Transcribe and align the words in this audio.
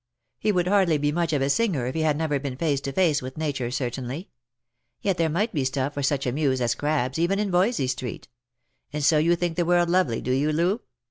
"He 0.39 0.51
would 0.51 0.65
hardly 0.67 0.97
be 0.97 1.11
much 1.11 1.31
of 1.31 1.43
a 1.43 1.49
singer 1.51 1.85
if 1.85 1.93
he 1.93 2.01
had 2.01 2.17
never 2.17 2.39
been 2.39 2.57
face 2.57 2.81
to 2.81 2.91
face 2.91 3.21
with 3.21 3.37
nature 3.37 3.69
certainly. 3.69 4.31
Yet 5.03 5.19
there 5.19 5.29
might 5.29 5.53
be 5.53 5.63
stuff 5.63 5.93
for 5.93 6.01
such 6.01 6.25
a 6.25 6.31
muse 6.31 6.59
as 6.59 6.73
Crabbe's, 6.73 7.19
even 7.19 7.37
in 7.37 7.51
Voysey 7.51 7.85
street. 7.87 8.27
And 8.91 9.03
so 9.03 9.19
you 9.19 9.35
think 9.35 9.57
the 9.57 9.63
world 9.63 9.91
lovely, 9.91 10.19
do 10.19 10.31
you, 10.31 10.51
Loo 10.51 10.79